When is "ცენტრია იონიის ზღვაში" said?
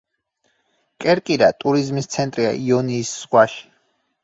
2.15-3.65